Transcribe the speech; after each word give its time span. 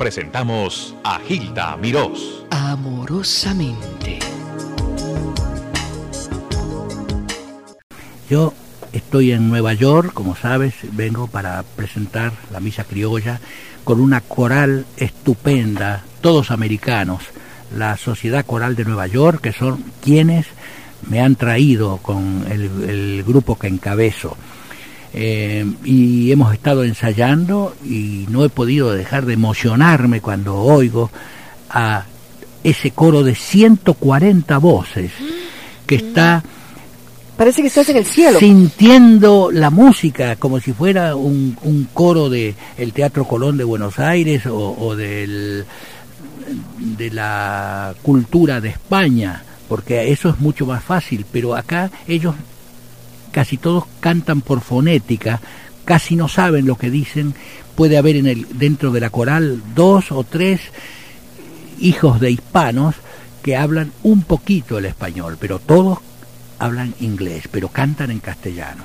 presentamos 0.00 0.94
a 1.04 1.20
Gilda 1.20 1.76
Mirós. 1.76 2.42
Amorosamente. 2.48 4.18
Yo 8.30 8.54
estoy 8.92 9.32
en 9.32 9.50
Nueva 9.50 9.74
York, 9.74 10.14
como 10.14 10.34
sabes, 10.34 10.72
vengo 10.92 11.26
para 11.26 11.62
presentar 11.76 12.32
la 12.50 12.60
misa 12.60 12.84
criolla 12.84 13.40
con 13.84 14.00
una 14.00 14.22
coral 14.22 14.86
estupenda, 14.96 16.02
todos 16.22 16.50
americanos, 16.50 17.24
la 17.76 17.98
Sociedad 17.98 18.46
Coral 18.46 18.76
de 18.76 18.86
Nueva 18.86 19.06
York, 19.06 19.42
que 19.42 19.52
son 19.52 19.84
quienes 20.02 20.46
me 21.10 21.20
han 21.20 21.36
traído 21.36 21.98
con 21.98 22.46
el, 22.50 23.22
grupo 23.22 23.58
que 23.58 23.66
encabezo. 23.66 24.34
Eh, 25.12 25.66
y 25.84 26.30
hemos 26.30 26.52
estado 26.54 26.84
ensayando 26.84 27.74
y 27.84 28.26
no 28.28 28.44
he 28.44 28.48
podido 28.48 28.92
dejar 28.92 29.26
de 29.26 29.34
emocionarme 29.34 30.20
cuando 30.20 30.56
oigo 30.56 31.10
a 31.68 32.04
ese 32.62 32.92
coro 32.92 33.24
de 33.24 33.34
140 33.34 34.58
voces 34.58 35.10
que 35.86 35.96
está 35.96 36.44
Parece 37.36 37.62
que 37.62 37.68
estás 37.68 37.88
en 37.88 37.96
el 37.96 38.04
cielo. 38.04 38.38
Sintiendo 38.38 39.50
la 39.50 39.70
música 39.70 40.36
como 40.36 40.60
si 40.60 40.74
fuera 40.74 41.16
un, 41.16 41.56
un 41.62 41.88
coro 41.94 42.28
de 42.28 42.54
el 42.76 42.92
Teatro 42.92 43.24
Colón 43.24 43.56
de 43.56 43.64
Buenos 43.64 43.98
Aires 43.98 44.44
o, 44.44 44.76
o 44.78 44.94
del, 44.94 45.64
de 46.78 47.10
la 47.10 47.94
cultura 48.02 48.60
de 48.60 48.68
España, 48.68 49.42
porque 49.68 50.12
eso 50.12 50.28
es 50.28 50.38
mucho 50.38 50.66
más 50.66 50.84
fácil, 50.84 51.24
pero 51.32 51.56
acá 51.56 51.90
ellos 52.06 52.34
casi 53.30 53.56
todos 53.56 53.84
cantan 54.00 54.40
por 54.40 54.60
fonética, 54.60 55.40
casi 55.84 56.16
no 56.16 56.28
saben 56.28 56.66
lo 56.66 56.76
que 56.76 56.90
dicen, 56.90 57.34
puede 57.74 57.98
haber 57.98 58.16
en 58.16 58.26
el, 58.26 58.46
dentro 58.58 58.90
de 58.90 59.00
la 59.00 59.10
coral 59.10 59.62
dos 59.74 60.12
o 60.12 60.24
tres 60.24 60.60
hijos 61.80 62.20
de 62.20 62.30
hispanos 62.30 62.94
que 63.42 63.56
hablan 63.56 63.92
un 64.02 64.22
poquito 64.22 64.78
el 64.78 64.84
español, 64.84 65.36
pero 65.40 65.58
todos 65.58 65.98
hablan 66.58 66.94
inglés, 67.00 67.48
pero 67.50 67.68
cantan 67.68 68.10
en 68.10 68.20
castellano. 68.20 68.84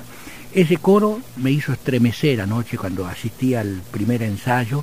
Ese 0.52 0.78
coro 0.78 1.20
me 1.36 1.50
hizo 1.50 1.72
estremecer 1.72 2.40
anoche 2.40 2.78
cuando 2.78 3.06
asistí 3.06 3.54
al 3.54 3.82
primer 3.90 4.22
ensayo. 4.22 4.82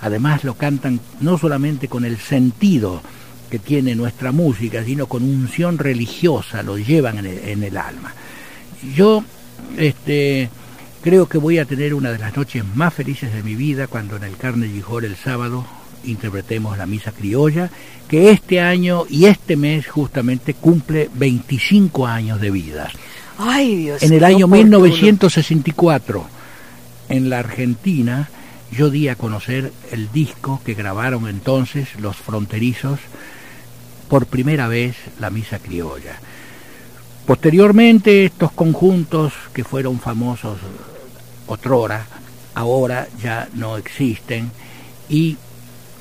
Además 0.00 0.44
lo 0.44 0.54
cantan 0.54 1.00
no 1.20 1.36
solamente 1.36 1.88
con 1.88 2.04
el 2.04 2.18
sentido 2.18 3.02
que 3.50 3.58
tiene 3.58 3.96
nuestra 3.96 4.30
música, 4.30 4.84
sino 4.84 5.06
con 5.06 5.24
unción 5.24 5.78
religiosa, 5.78 6.62
lo 6.62 6.78
llevan 6.78 7.18
en 7.18 7.26
el, 7.26 7.38
en 7.38 7.62
el 7.64 7.76
alma. 7.76 8.14
Yo 8.94 9.24
este, 9.76 10.48
creo 11.02 11.28
que 11.28 11.38
voy 11.38 11.58
a 11.58 11.64
tener 11.64 11.94
una 11.94 12.10
de 12.10 12.18
las 12.18 12.36
noches 12.36 12.64
más 12.74 12.94
felices 12.94 13.32
de 13.32 13.42
mi 13.42 13.54
vida 13.54 13.86
cuando 13.86 14.16
en 14.16 14.24
el 14.24 14.36
Carnegie 14.36 14.82
Hall 14.88 15.04
el 15.04 15.16
sábado 15.16 15.66
interpretemos 16.04 16.78
la 16.78 16.86
misa 16.86 17.12
criolla, 17.12 17.70
que 18.08 18.30
este 18.30 18.60
año 18.60 19.04
y 19.08 19.26
este 19.26 19.56
mes 19.56 19.86
justamente 19.86 20.54
cumple 20.54 21.10
25 21.14 22.06
años 22.06 22.40
de 22.40 22.50
vida. 22.50 22.90
Ay, 23.36 23.76
Dios, 23.76 24.02
en 24.02 24.12
el 24.12 24.24
año 24.24 24.46
oportuno. 24.46 24.80
1964, 24.80 26.26
en 27.08 27.30
la 27.30 27.40
Argentina, 27.40 28.28
yo 28.70 28.90
di 28.90 29.08
a 29.08 29.16
conocer 29.16 29.72
el 29.92 30.10
disco 30.12 30.60
que 30.64 30.74
grabaron 30.74 31.28
entonces 31.28 31.88
los 31.98 32.16
fronterizos 32.16 33.00
por 34.08 34.26
primera 34.26 34.68
vez 34.68 34.96
la 35.20 35.30
misa 35.30 35.58
criolla. 35.58 36.18
Posteriormente 37.28 38.24
estos 38.24 38.52
conjuntos 38.52 39.34
que 39.52 39.62
fueron 39.62 40.00
famosos 40.00 40.56
otrora, 41.46 42.06
ahora 42.54 43.06
ya 43.22 43.50
no 43.52 43.76
existen 43.76 44.50
y 45.10 45.36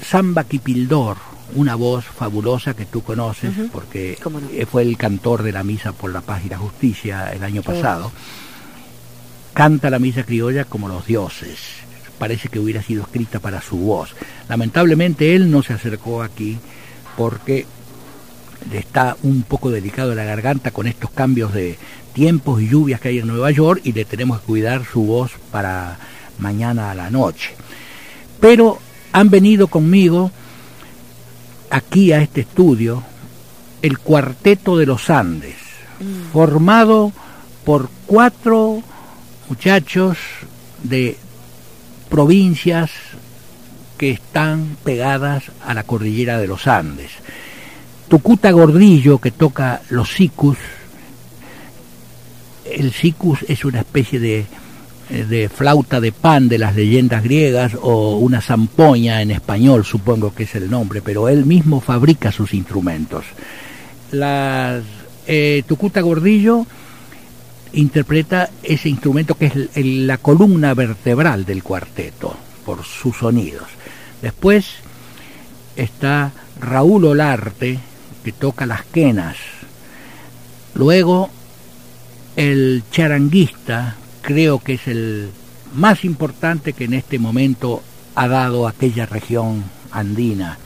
Samba 0.02 0.46
Kipildor, 0.46 1.18
una 1.56 1.76
voz 1.76 2.06
fabulosa 2.06 2.76
que 2.76 2.86
tú 2.86 3.04
conoces 3.04 3.52
porque 3.74 4.18
fue 4.72 4.84
el 4.84 4.96
cantor 4.96 5.44
de 5.44 5.52
la 5.52 5.66
Misa 5.66 5.92
por 5.92 6.14
la 6.14 6.22
Paz 6.22 6.44
y 6.46 6.50
la 6.50 6.60
Justicia 6.60 7.30
el 7.34 7.44
año 7.44 7.62
pasado, 7.62 8.10
canta 9.54 9.90
la 9.90 10.00
misa 10.00 10.24
criolla 10.24 10.64
como 10.64 10.88
los 10.88 11.06
dioses. 11.08 11.60
Parece 12.18 12.48
que 12.48 12.60
hubiera 12.60 12.82
sido 12.82 13.04
escrita 13.04 13.40
para 13.40 13.62
su 13.62 13.76
voz. 13.76 14.16
Lamentablemente 14.48 15.36
él 15.36 15.52
no 15.52 15.62
se 15.62 15.74
acercó 15.74 16.24
aquí 16.24 16.58
porque 17.18 17.66
le 18.72 18.80
está 18.80 19.18
un 19.24 19.44
poco 19.44 19.70
delicado 19.70 20.16
la 20.16 20.24
garganta 20.24 20.72
con 20.72 20.88
estos 20.88 21.10
cambios 21.12 21.54
de 21.54 21.78
tiempos 22.14 22.62
y 22.62 22.68
lluvias 22.70 23.00
que 23.00 23.10
hay 23.10 23.20
en 23.20 23.28
Nueva 23.28 23.52
York 23.52 23.82
y 23.84 23.94
le 23.94 24.06
tenemos 24.06 24.40
que 24.40 24.48
cuidar 24.48 24.84
su 24.86 25.04
voz 25.04 25.32
para 25.52 25.98
mañana 26.40 26.92
a 26.92 26.96
la 26.96 27.10
noche. 27.10 27.52
Pero 28.40 28.80
han 29.12 29.30
venido 29.30 29.68
conmigo 29.68 30.32
aquí 31.70 32.12
a 32.12 32.22
este 32.22 32.42
estudio 32.42 33.04
el 33.82 34.00
Cuarteto 34.00 34.78
de 34.78 34.86
los 34.86 35.10
Andes, 35.10 35.56
formado 36.34 37.12
por 37.64 37.90
cuatro 38.06 38.82
muchachos 39.50 40.18
de 40.84 41.18
provincias 42.10 42.92
que 43.98 44.12
están 44.12 44.78
pegadas 44.84 45.46
a 45.66 45.74
la 45.74 45.84
cordillera 45.84 46.40
de 46.40 46.48
los 46.48 46.68
Andes. 46.68 47.12
Tucuta 48.08 48.52
Gordillo, 48.52 49.20
que 49.20 49.32
toca 49.32 49.82
los 49.90 50.14
sicus. 50.14 50.58
El 52.66 52.94
sicus 52.94 53.40
es 53.48 53.66
una 53.66 53.80
especie 53.80 54.20
de, 54.20 54.46
eh, 55.10 55.26
de 55.26 55.50
flauta 55.50 56.00
de 56.00 56.12
pan 56.12 56.48
de 56.48 56.58
las 56.58 56.76
leyendas 56.76 57.24
griegas 57.24 57.78
o 57.82 58.18
una 58.18 58.42
zampoña 58.42 59.22
en 59.22 59.32
español, 59.32 59.86
supongo 59.86 60.34
que 60.34 60.44
es 60.44 60.56
el 60.56 60.70
nombre, 60.70 61.02
pero 61.02 61.28
él 61.28 61.46
mismo 61.46 61.82
fabrica 61.82 62.32
sus 62.32 62.54
instrumentos. 62.54 63.26
Las, 64.12 64.84
eh, 65.28 65.64
Tucuta 65.68 66.02
Gordillo 66.02 66.66
interpreta 67.74 68.50
ese 68.64 68.88
instrumento 68.90 69.38
que 69.38 69.46
es 69.46 69.86
la 69.86 70.18
columna 70.18 70.74
vertebral 70.74 71.46
del 71.46 71.64
cuarteto 71.64 72.36
por 72.66 72.84
sus 72.86 73.18
sonidos. 73.18 73.68
Después 74.22 74.68
está 75.76 76.32
Raúl 76.60 77.06
Olarte 77.06 77.80
que 78.28 78.34
toca 78.34 78.66
las 78.66 78.84
quenas. 78.84 79.38
Luego 80.76 81.30
el 82.36 82.84
charanguista 82.92 83.96
creo 84.22 84.60
que 84.60 84.74
es 84.74 84.86
el 84.90 85.30
más 85.74 86.04
importante 86.04 86.74
que 86.74 86.84
en 86.84 86.94
este 86.96 87.20
momento 87.20 87.82
ha 88.16 88.28
dado 88.28 88.68
aquella 88.68 89.06
región 89.06 89.64
andina. 89.92 90.58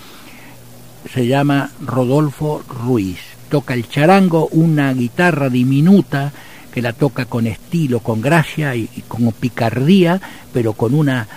Se 1.13 1.27
llama 1.27 1.69
Rodolfo 1.85 2.63
Ruiz. 2.67 3.19
Toca 3.51 3.75
el 3.75 3.87
charango, 3.87 4.47
una 4.47 4.91
guitarra 4.95 5.47
diminuta 5.47 6.33
que 6.73 6.81
la 6.81 6.93
toca 6.93 7.25
con 7.25 7.45
estilo, 7.45 7.99
con 7.99 8.21
gracia 8.21 8.75
y, 8.75 8.87
con 9.07 9.31
picardía, 9.33 10.19
pero 10.51 10.73
con 10.73 10.95
una 10.95 11.27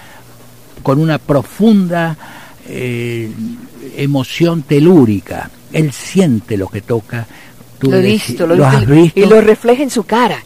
con 0.83 1.01
una 1.01 1.19
profunda 1.19 2.17
eh, 2.67 3.31
emoción 3.99 4.63
telúrica. 4.63 5.51
Él 5.75 5.93
siente 5.93 6.57
lo 6.57 6.69
que 6.69 6.81
toca. 6.81 7.27
Tú 7.79 7.91
Lo 7.91 7.99
he 7.99 8.03
visto, 8.03 8.47
lo, 8.47 8.65
has 8.65 8.87
visto, 8.87 9.19
y 9.21 9.27
lo 9.27 9.41
refleja 9.41 9.83
en 9.83 9.91
su 9.91 10.05
cara. 10.05 10.39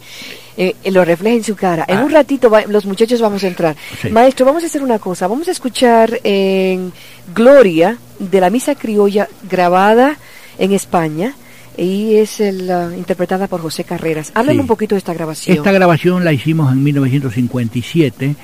Eh, 0.57 0.75
lo 0.91 1.05
refleja 1.05 1.37
en 1.37 1.43
su 1.43 1.55
cara. 1.55 1.85
En 1.87 1.99
Ah. 1.99 2.03
un 2.03 2.11
ratito 2.11 2.49
va- 2.49 2.63
los 2.67 2.85
muchachos 2.85 3.21
vamos 3.21 3.41
a 3.43 3.47
entrar. 3.47 3.75
Sí. 4.01 4.09
Maestro, 4.09 4.45
vamos 4.45 4.63
a 4.63 4.65
hacer 4.65 4.83
una 4.83 4.99
cosa. 4.99 5.27
Vamos 5.27 5.47
a 5.47 5.51
escuchar 5.51 6.19
en 6.23 6.91
Gloria 7.33 7.97
de 8.19 8.41
la 8.41 8.49
misa 8.49 8.75
criolla 8.75 9.29
grabada 9.49 10.17
en 10.57 10.73
España 10.73 11.33
y 11.77 12.15
es 12.15 12.41
el, 12.41 12.69
ah, 12.69 12.89
interpretada 12.97 13.47
por 13.47 13.61
José 13.61 13.85
Carreras. 13.85 14.31
Háblame 14.35 14.55
Sí. 14.55 14.61
un 14.61 14.67
poquito 14.67 14.95
de 14.95 14.99
esta 14.99 15.13
grabación. 15.13 15.55
Esta 15.55 15.71
grabación 15.71 16.25
la 16.25 16.33
hicimos 16.33 16.73
en 16.73 16.83
1957 16.83 18.35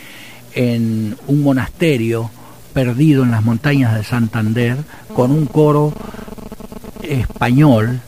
en 0.54 1.18
un 1.28 1.44
monasterio 1.44 2.30
perdido 2.74 3.24
en 3.24 3.32
las 3.32 3.44
montañas 3.44 3.94
de 3.96 4.04
Santander 4.06 4.78
con 5.14 5.32
un 5.32 5.46
coro 5.48 5.94
español 7.10 8.02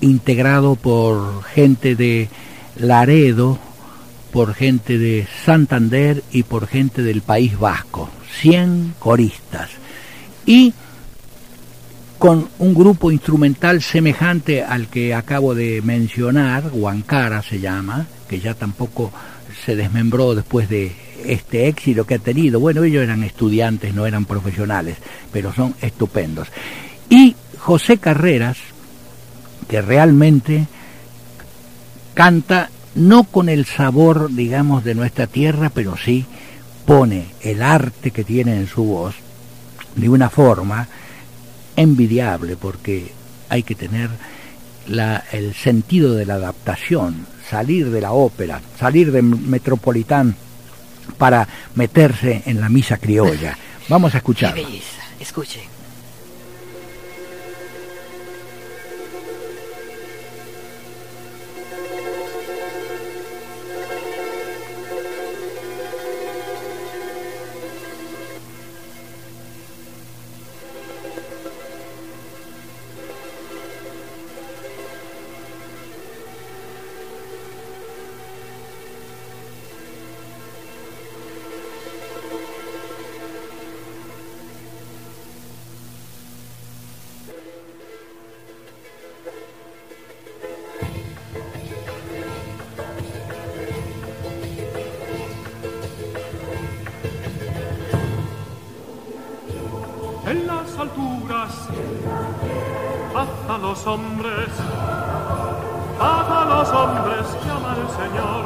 integrado 0.00 0.76
por 0.76 1.44
gente 1.44 1.94
de 1.94 2.28
Laredo, 2.76 3.58
por 4.32 4.54
gente 4.54 4.98
de 4.98 5.26
Santander 5.44 6.22
y 6.32 6.42
por 6.42 6.66
gente 6.66 7.02
del 7.02 7.22
País 7.22 7.58
Vasco, 7.58 8.08
100 8.40 8.94
coristas. 8.98 9.70
Y 10.46 10.72
con 12.18 12.48
un 12.58 12.74
grupo 12.74 13.10
instrumental 13.10 13.82
semejante 13.82 14.62
al 14.62 14.88
que 14.88 15.14
acabo 15.14 15.54
de 15.54 15.82
mencionar, 15.82 16.70
Huancara 16.72 17.42
se 17.42 17.60
llama, 17.60 18.06
que 18.28 18.40
ya 18.40 18.54
tampoco 18.54 19.12
se 19.64 19.76
desmembró 19.76 20.34
después 20.34 20.68
de 20.68 20.92
este 21.24 21.68
éxito 21.68 22.04
que 22.04 22.14
ha 22.14 22.18
tenido. 22.18 22.60
Bueno, 22.60 22.84
ellos 22.84 23.02
eran 23.02 23.22
estudiantes, 23.22 23.94
no 23.94 24.06
eran 24.06 24.24
profesionales, 24.24 24.96
pero 25.32 25.52
son 25.52 25.74
estupendos. 25.80 26.48
Y 27.10 27.36
José 27.62 27.98
Carreras, 27.98 28.56
que 29.68 29.80
realmente 29.80 30.66
canta 32.12 32.70
no 32.96 33.22
con 33.22 33.48
el 33.48 33.66
sabor, 33.66 34.30
digamos, 34.32 34.82
de 34.82 34.96
nuestra 34.96 35.28
tierra, 35.28 35.70
pero 35.70 35.96
sí 35.96 36.26
pone 36.84 37.26
el 37.40 37.62
arte 37.62 38.10
que 38.10 38.24
tiene 38.24 38.56
en 38.56 38.66
su 38.66 38.82
voz 38.82 39.14
de 39.94 40.08
una 40.08 40.28
forma 40.28 40.88
envidiable 41.76 42.56
porque 42.56 43.12
hay 43.48 43.62
que 43.62 43.76
tener 43.76 44.10
el 45.30 45.54
sentido 45.54 46.14
de 46.14 46.26
la 46.26 46.34
adaptación, 46.34 47.26
salir 47.48 47.90
de 47.90 48.00
la 48.00 48.10
ópera, 48.10 48.60
salir 48.76 49.12
de 49.12 49.22
Metropolitán 49.22 50.34
para 51.16 51.46
meterse 51.76 52.42
en 52.44 52.60
la 52.60 52.68
misa 52.68 52.96
criolla. 52.96 53.56
Vamos 53.88 54.14
a 54.14 54.18
escuchar. 54.18 54.56
Escuchen. 55.20 55.71
Las 100.54 100.78
alturas. 100.78 101.52
Paz 103.12 103.28
a 103.48 103.58
los 103.58 103.86
hombres, 103.86 104.48
paz 105.98 106.26
a 106.28 106.44
los 106.52 106.68
hombres, 106.70 107.26
llama 107.46 107.76
el 107.82 107.88
Señor. 108.00 108.44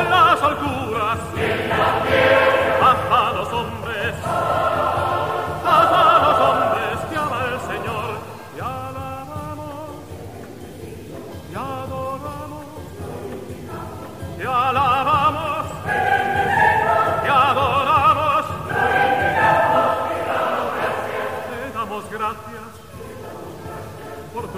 En 0.00 0.10
las 0.10 0.42
alturas, 0.42 1.18
paz 1.70 2.50
a 2.50 2.53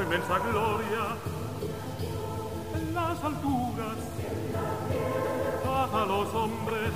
inmensa 0.07 0.39
gloria 0.39 1.17
en 2.77 2.95
las 2.95 3.25
alturas. 3.25 3.99
Paz 5.65 5.95
a 5.95 6.07
los 6.07 6.35
hombres, 6.35 6.93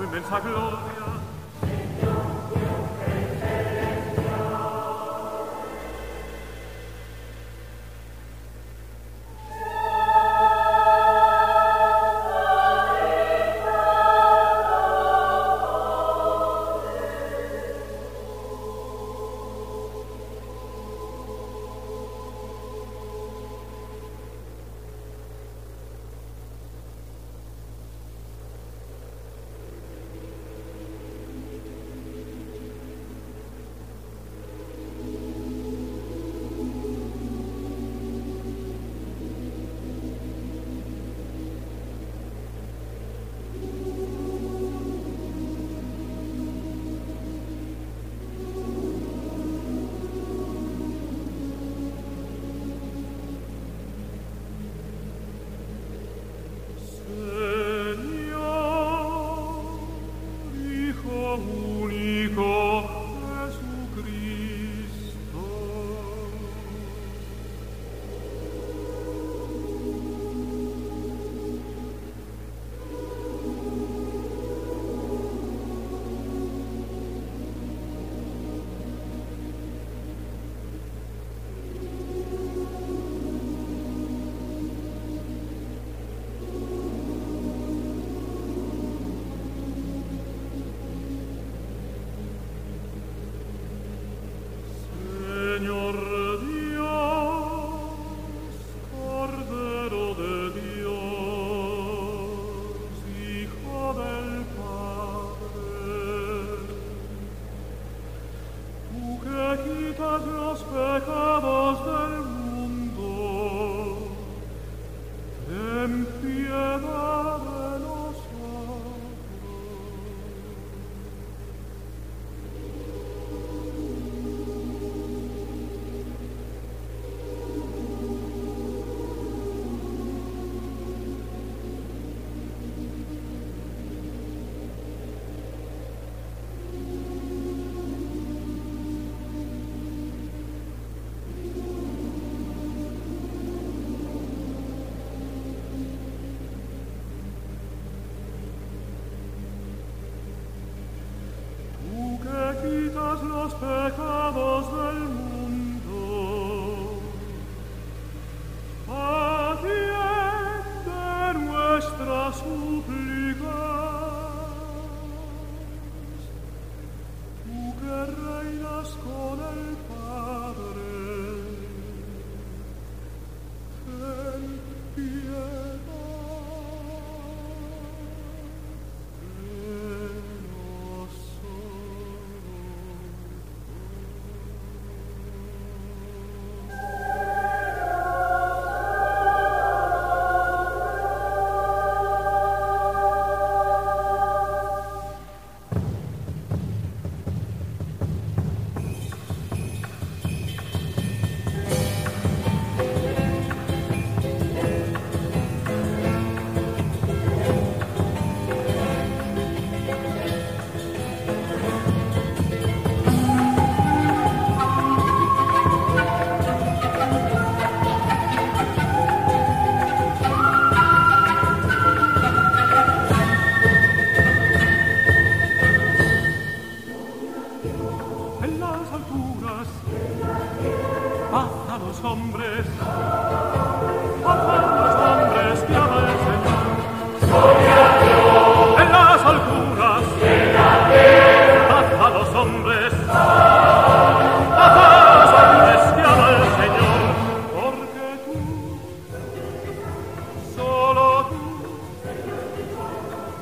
그 0.00 0.06
멘탈 0.06 0.42
글로리아 0.42 1.29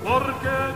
porque 0.08 0.67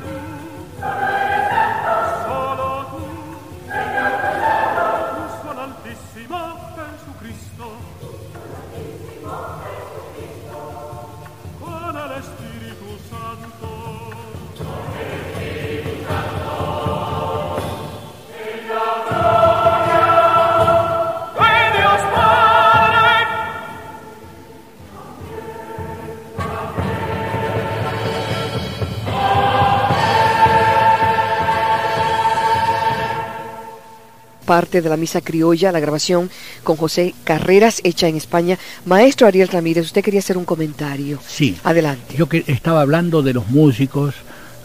parte 34.43 34.83
de 34.83 34.89
la 34.89 34.97
misa 34.97 35.21
criolla, 35.21 35.73
la 35.73 35.81
grabación 35.81 36.31
con 36.63 36.77
José 36.77 37.15
Carreras, 37.25 37.81
hecha 37.85 38.09
en 38.09 38.17
España. 38.17 38.59
Maestro 38.85 39.27
Ariel 39.27 39.49
Ramírez, 39.49 39.87
usted 39.87 40.03
quería 40.03 40.21
hacer 40.21 40.37
un 40.37 40.45
comentario. 40.45 41.19
Sí. 41.27 41.57
Adelante. 41.65 42.15
Yo 42.17 42.29
que 42.29 42.45
estaba 42.47 42.83
hablando 42.83 43.23
de 43.23 43.33
los 43.33 43.49
músicos 43.49 44.15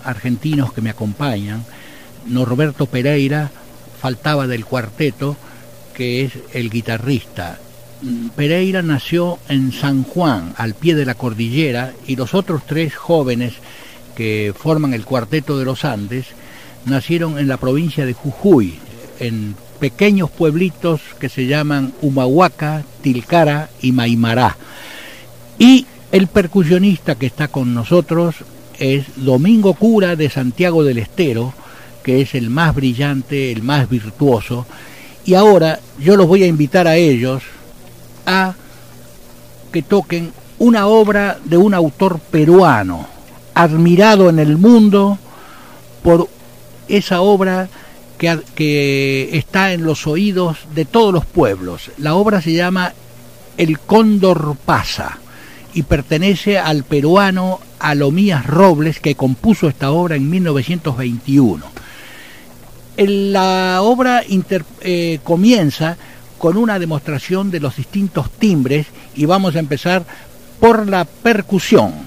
argentinos 0.04 0.74
que 0.74 0.82
me 0.82 0.90
acompañan. 0.90 1.64
Norberto 2.26 2.86
Pereira 2.88 3.52
faltaba 4.02 4.48
del 4.48 4.66
cuarteto, 4.66 5.38
que 5.94 6.24
es 6.24 6.34
el 6.54 6.70
guitarrista. 6.70 7.60
Mm, 8.02 8.30
Pereira 8.30 8.82
nació 8.82 9.40
en 9.50 9.72
San 9.72 10.04
Juan, 10.04 10.54
al 10.58 10.76
pie 10.76 10.96
de 10.96 11.06
la 11.06 11.16
cordillera, 11.16 11.94
y 12.06 12.16
los 12.16 12.34
otros 12.34 12.66
tres 12.66 12.96
jóvenes 12.96 13.54
que 14.16 14.54
forman 14.58 14.94
el 14.94 15.06
cuarteto 15.06 15.58
de 15.58 15.66
los 15.66 15.86
Andes 15.86 16.26
nacieron 16.86 17.38
en 17.38 17.48
la 17.48 17.58
provincia 17.58 18.06
de 18.06 18.14
Jujuy, 18.14 18.80
en 19.20 19.56
pequeños 19.80 20.30
pueblitos 20.30 21.02
que 21.20 21.30
se 21.30 21.48
llaman 21.48 21.94
Humahuaca, 22.02 22.84
Tilcara 23.02 23.70
y 23.82 23.92
Maimará. 23.92 24.58
Y 25.60 25.86
el 26.12 26.28
percusionista 26.28 27.16
que 27.16 27.26
está 27.26 27.48
con 27.48 27.74
nosotros 27.74 28.36
es 28.80 29.06
Domingo 29.16 29.74
Cura 29.74 30.16
de 30.16 30.30
Santiago 30.30 30.84
del 30.84 31.00
Estero, 31.00 31.54
que 32.04 32.22
es 32.22 32.36
el 32.36 32.50
más 32.50 32.76
brillante, 32.76 33.52
el 33.52 33.64
más 33.64 33.90
virtuoso. 33.90 34.66
Y 35.26 35.34
ahora 35.34 35.80
yo 36.00 36.16
los 36.16 36.28
voy 36.28 36.44
a 36.44 36.48
invitar 36.48 36.88
a 36.88 36.96
ellos 36.96 37.44
a 38.26 38.56
que 39.72 39.82
toquen 39.82 40.32
una 40.60 40.88
obra 40.88 41.38
de 41.44 41.58
un 41.58 41.74
autor 41.74 42.20
peruano, 42.20 43.08
admirado 43.54 44.30
en 44.30 44.40
el 44.40 44.58
mundo 44.58 45.18
por 46.04 46.30
esa 46.88 47.22
obra 47.22 47.70
que, 48.18 49.30
está 49.38 49.74
en 49.74 49.84
los 49.84 50.08
oídos 50.08 50.58
de 50.74 50.86
todos 50.86 51.14
los 51.14 51.26
pueblos. 51.26 51.92
La 51.98 52.16
obra 52.16 52.42
se 52.42 52.54
llama 52.54 52.94
El 53.58 53.80
Cóndor 53.80 54.56
pasa 54.66 55.18
y 55.74 55.84
pertenece 55.84 56.58
al 56.58 56.84
peruano 56.84 57.60
Alomías 57.80 58.46
Robles 58.48 59.00
que 59.00 59.16
compuso 59.16 59.68
esta 59.68 59.92
obra 59.92 60.16
en 60.16 60.30
1921. 60.30 61.64
El- 62.98 63.32
La 63.34 63.80
obra 63.84 64.24
inter- 64.28 64.66
eh, 64.82 65.20
comienza 65.24 65.98
con 66.40 66.58
una 66.58 66.80
demostración 66.80 67.52
de 67.52 67.60
los 67.60 67.76
distintos 67.76 68.32
timbres 68.32 68.88
y 69.16 69.26
vamos 69.26 69.56
a 69.56 69.60
empezar 69.60 70.04
por 70.60 70.88
la 70.88 71.06
percusión. 71.06 72.07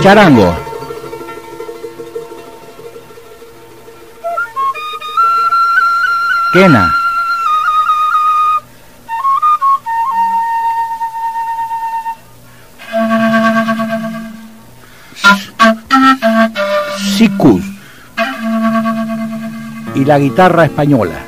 Charango. 0.00 0.54
Quena. 6.52 6.94
Sicus. 17.16 17.64
Y 19.96 20.04
la 20.04 20.18
guitarra 20.18 20.64
española. 20.66 21.27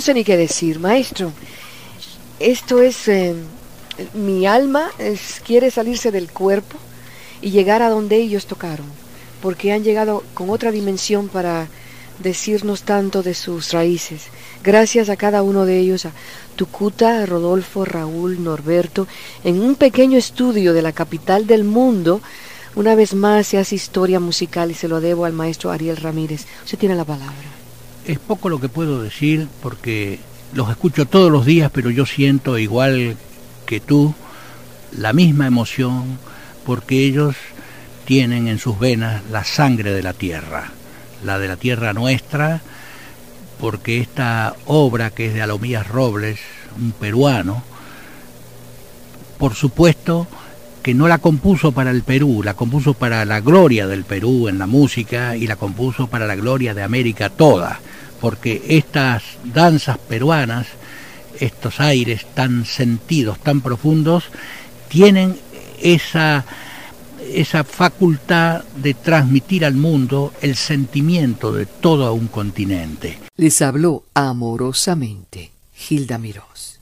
Sé 0.00 0.14
ni 0.14 0.24
qué 0.24 0.36
decir, 0.36 0.78
maestro. 0.78 1.32
Esto 2.38 2.80
es... 2.82 3.08
eh, 3.08 3.34
mi 4.14 4.46
alma 4.46 4.90
quiere 5.44 5.70
salirse 5.70 6.12
del 6.12 6.30
cuerpo 6.30 6.76
y 7.40 7.50
llegar 7.50 7.82
a 7.82 7.90
donde 7.90 8.16
ellos 8.16 8.46
tocaron, 8.46 8.86
porque 9.42 9.72
han 9.72 9.82
llegado 9.82 10.22
con 10.34 10.50
otra 10.50 10.70
dimensión 10.70 11.28
para 11.28 11.66
decirnos 12.20 12.82
tanto 12.82 13.22
de 13.22 13.34
sus 13.34 13.72
raíces. 13.72 14.22
Gracias 14.62 15.08
a 15.08 15.16
cada 15.16 15.42
uno 15.42 15.66
de 15.66 15.78
ellos, 15.78 16.06
a 16.06 16.12
Tucuta, 16.56 17.26
Rodolfo, 17.26 17.84
Raúl, 17.84 18.42
Norberto, 18.42 19.06
en 19.44 19.60
un 19.60 19.76
pequeño 19.76 20.18
estudio 20.18 20.72
de 20.72 20.82
la 20.82 20.92
capital 20.92 21.46
del 21.46 21.64
mundo, 21.64 22.20
una 22.74 22.94
vez 22.94 23.14
más 23.14 23.48
se 23.48 23.58
hace 23.58 23.74
historia 23.74 24.20
musical 24.20 24.70
y 24.70 24.74
se 24.74 24.88
lo 24.88 25.00
debo 25.00 25.24
al 25.24 25.32
maestro 25.32 25.70
Ariel 25.70 25.96
Ramírez. 25.96 26.46
Usted 26.64 26.78
tiene 26.78 26.94
la 26.94 27.04
palabra. 27.04 27.57
Es 28.08 28.18
poco 28.18 28.48
lo 28.48 28.58
que 28.58 28.70
puedo 28.70 29.02
decir 29.02 29.48
porque 29.62 30.18
los 30.54 30.70
escucho 30.70 31.04
todos 31.04 31.30
los 31.30 31.44
días, 31.44 31.70
pero 31.70 31.90
yo 31.90 32.06
siento 32.06 32.56
igual 32.56 33.18
que 33.66 33.80
tú 33.80 34.14
la 34.96 35.12
misma 35.12 35.46
emoción 35.46 36.18
porque 36.64 37.04
ellos 37.04 37.36
tienen 38.06 38.48
en 38.48 38.58
sus 38.58 38.78
venas 38.78 39.22
la 39.30 39.44
sangre 39.44 39.92
de 39.92 40.02
la 40.02 40.14
tierra, 40.14 40.70
la 41.22 41.38
de 41.38 41.48
la 41.48 41.56
tierra 41.58 41.92
nuestra, 41.92 42.62
porque 43.60 44.00
esta 44.00 44.56
obra 44.64 45.10
que 45.10 45.26
es 45.26 45.34
de 45.34 45.42
Alomías 45.42 45.86
Robles, 45.86 46.40
un 46.80 46.92
peruano, 46.92 47.62
por 49.36 49.54
supuesto 49.54 50.26
que 50.88 50.94
no 50.94 51.06
la 51.06 51.18
compuso 51.18 51.72
para 51.72 51.90
el 51.90 52.02
Perú, 52.02 52.40
la 52.42 52.54
compuso 52.54 52.94
para 52.94 53.26
la 53.26 53.40
gloria 53.40 53.86
del 53.86 54.04
Perú 54.04 54.48
en 54.48 54.58
la 54.58 54.66
música 54.66 55.36
y 55.36 55.46
la 55.46 55.56
compuso 55.56 56.06
para 56.06 56.26
la 56.26 56.34
gloria 56.34 56.72
de 56.72 56.82
América 56.82 57.28
toda, 57.28 57.78
porque 58.22 58.62
estas 58.68 59.22
danzas 59.44 59.98
peruanas, 59.98 60.66
estos 61.40 61.78
aires 61.80 62.24
tan 62.32 62.64
sentidos, 62.64 63.38
tan 63.38 63.60
profundos, 63.60 64.30
tienen 64.88 65.36
esa 65.82 66.46
esa 67.34 67.64
facultad 67.64 68.64
de 68.76 68.94
transmitir 68.94 69.66
al 69.66 69.74
mundo 69.74 70.32
el 70.40 70.56
sentimiento 70.56 71.52
de 71.52 71.66
todo 71.66 72.14
un 72.14 72.28
continente. 72.28 73.18
Les 73.36 73.60
habló 73.60 74.04
amorosamente 74.14 75.50
Gilda 75.74 76.16
Mirós. 76.16 76.80